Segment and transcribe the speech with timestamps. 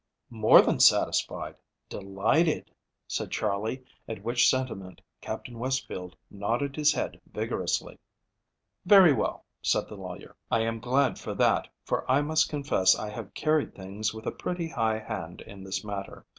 [0.31, 1.57] "More than satisfied
[1.87, 2.71] delighted,"
[3.07, 7.99] said Charley, at which sentiment Captain Westfield nodded his head vigorously.
[8.83, 10.35] "Very well," said the lawyer.
[10.49, 14.31] "I am glad of that, for I must confess I have carried things with a
[14.31, 16.25] pretty high hand in this matter.